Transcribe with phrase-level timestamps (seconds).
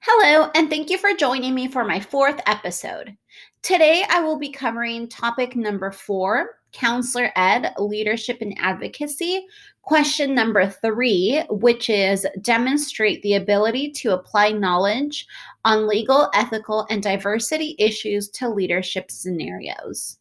[0.00, 3.16] Hello, and thank you for joining me for my fourth episode.
[3.62, 9.46] Today, I will be covering topic number four Counselor Ed Leadership and Advocacy.
[9.82, 15.26] Question number three, which is demonstrate the ability to apply knowledge
[15.64, 20.18] on legal, ethical, and diversity issues to leadership scenarios.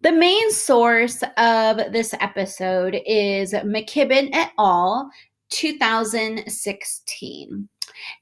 [0.00, 5.10] The main source of this episode is McKibben et al.
[5.50, 7.68] 2016.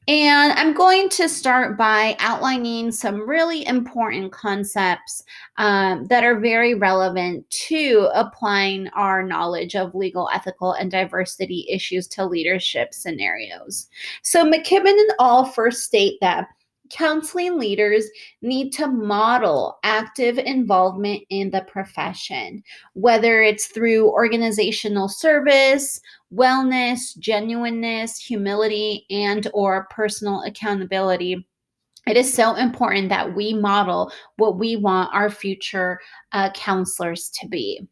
[0.07, 5.23] And I'm going to start by outlining some really important concepts
[5.57, 12.07] um, that are very relevant to applying our knowledge of legal, ethical, and diversity issues
[12.09, 13.89] to leadership scenarios.
[14.23, 16.49] So, McKibben and all first state that
[16.91, 18.07] counseling leaders
[18.43, 22.63] need to model active involvement in the profession,
[22.95, 26.01] whether it's through organizational service,
[26.33, 31.47] wellness, genuineness, humility, and or personal accountability.
[32.07, 36.01] It is so important that we model what we want our future
[36.33, 37.87] uh, counselors to be.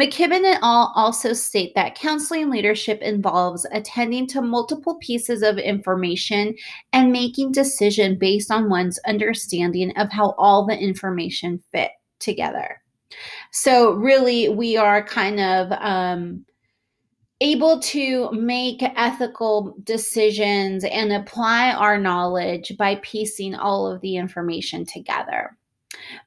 [0.00, 6.54] McKibben and all also state that counseling leadership involves attending to multiple pieces of information
[6.92, 12.80] and making decision based on one's understanding of how all the information fit together.
[13.52, 16.44] So really, we are kind of um,
[17.40, 24.84] able to make ethical decisions and apply our knowledge by piecing all of the information
[24.84, 25.56] together.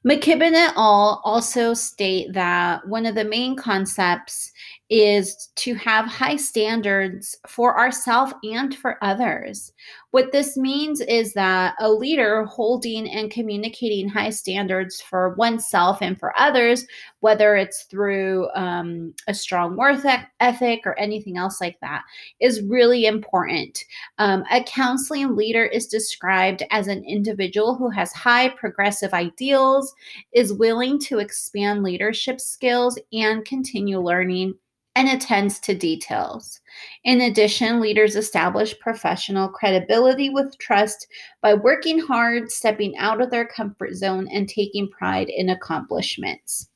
[0.06, 1.20] McKibben et al.
[1.24, 4.52] also state that one of the main concepts
[4.90, 9.72] is to have high standards for ourselves and for others.
[10.12, 16.18] What this means is that a leader holding and communicating high standards for oneself and
[16.18, 16.86] for others,
[17.20, 20.02] whether it's through um, a strong work
[20.40, 22.02] ethic or anything else like that,
[22.40, 23.84] is really important.
[24.16, 29.94] Um, a counseling leader is described as an individual who has high progressive ideals,
[30.32, 34.54] is willing to expand leadership skills, and continue learning
[34.94, 36.60] and attends to details.
[37.04, 41.06] In addition, leaders establish professional credibility with trust
[41.40, 46.68] by working hard, stepping out of their comfort zone, and taking pride in accomplishments.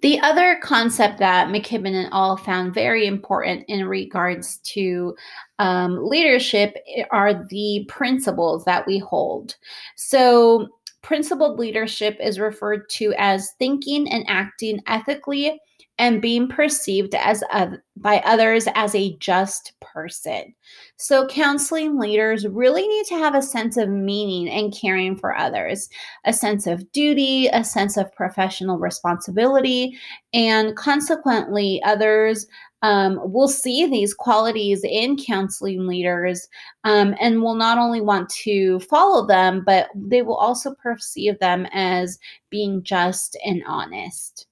[0.00, 5.16] The other concept that McKibben and all found very important in regards to
[5.58, 6.76] um, leadership
[7.10, 9.56] are the principles that we hold.
[9.96, 10.68] So,
[11.02, 15.60] principled leadership is referred to as thinking and acting ethically
[15.98, 20.54] and being perceived as uh, by others as a just person.
[20.96, 25.88] So counseling leaders really need to have a sense of meaning and caring for others,
[26.24, 29.96] a sense of duty, a sense of professional responsibility,
[30.34, 32.46] and consequently others
[32.82, 36.46] um, will see these qualities in counseling leaders
[36.84, 41.66] um, and will not only want to follow them, but they will also perceive them
[41.72, 42.18] as
[42.50, 44.46] being just and honest.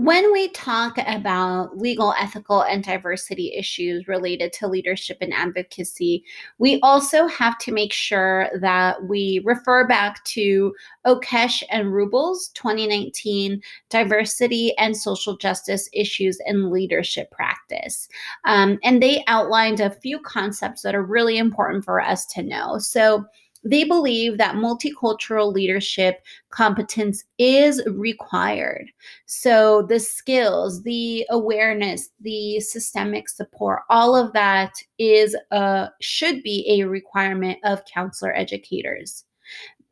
[0.00, 6.22] When we talk about legal, ethical, and diversity issues related to leadership and advocacy,
[6.58, 10.72] we also have to make sure that we refer back to
[11.04, 18.08] Okesh and Rubel's 2019 Diversity and Social Justice Issues in Leadership Practice.
[18.44, 22.78] Um, and they outlined a few concepts that are really important for us to know.
[22.78, 23.24] So,
[23.68, 28.90] they believe that multicultural leadership competence is required.
[29.26, 36.66] So, the skills, the awareness, the systemic support, all of that is uh, should be
[36.80, 39.24] a requirement of counselor educators.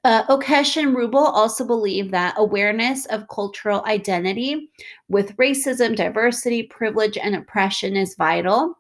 [0.05, 4.71] Uh, Okesh and Rubel also believe that awareness of cultural identity
[5.09, 8.79] with racism, diversity, privilege, and oppression is vital.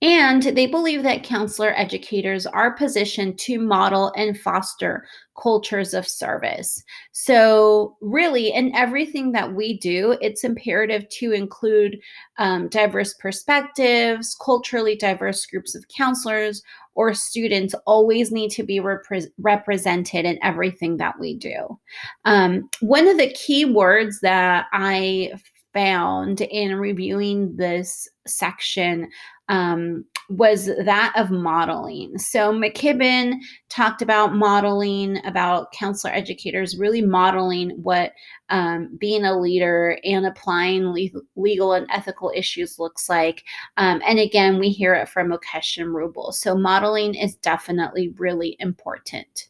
[0.00, 5.06] And they believe that counselor educators are positioned to model and foster
[5.40, 6.82] cultures of service.
[7.12, 11.98] So, really, in everything that we do, it's imperative to include
[12.38, 16.62] um, diverse perspectives, culturally diverse groups of counselors
[16.94, 21.78] or students always need to be repre- represented in everything that we do.
[22.24, 25.32] Um, one of the key words that I
[25.72, 29.08] found in reviewing this section
[29.48, 32.16] um, was that of modeling.
[32.16, 33.34] So McKibben
[33.68, 38.12] talked about modeling, about counselor educators really modeling what
[38.48, 43.44] um, being a leader and applying le- legal and ethical issues looks like.
[43.76, 46.32] Um, and again, we hear it from Okesh and Rubel.
[46.32, 49.48] So modeling is definitely really important.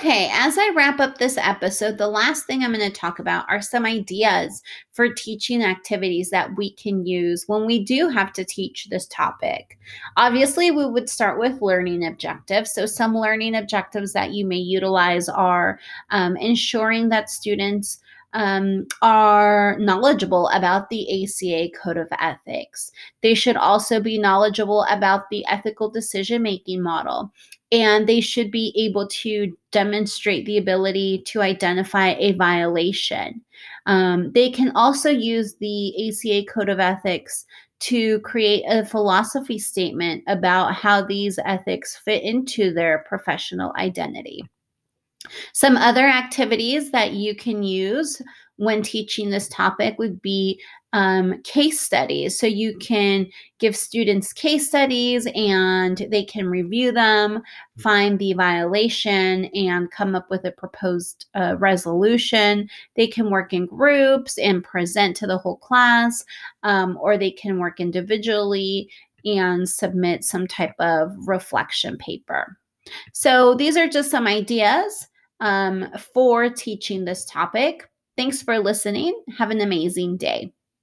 [0.00, 3.44] Okay, as I wrap up this episode, the last thing I'm going to talk about
[3.50, 4.62] are some ideas
[4.92, 9.78] for teaching activities that we can use when we do have to teach this topic.
[10.16, 12.72] Obviously, we would start with learning objectives.
[12.72, 18.00] So, some learning objectives that you may utilize are um, ensuring that students
[18.32, 22.92] um, are knowledgeable about the ACA Code of Ethics.
[23.22, 27.32] They should also be knowledgeable about the ethical decision making model.
[27.72, 33.40] And they should be able to demonstrate the ability to identify a violation.
[33.86, 37.46] Um, they can also use the ACA Code of Ethics
[37.80, 44.42] to create a philosophy statement about how these ethics fit into their professional identity.
[45.52, 48.20] Some other activities that you can use
[48.56, 50.60] when teaching this topic would be
[50.92, 52.38] um, case studies.
[52.38, 53.26] So you can
[53.58, 57.42] give students case studies and they can review them,
[57.78, 62.68] find the violation, and come up with a proposed uh, resolution.
[62.96, 66.24] They can work in groups and present to the whole class,
[66.62, 68.90] um, or they can work individually
[69.24, 72.58] and submit some type of reflection paper.
[73.12, 75.06] So these are just some ideas
[75.40, 77.88] um, for teaching this topic.
[78.16, 79.20] Thanks for listening.
[79.38, 80.52] Have an amazing day.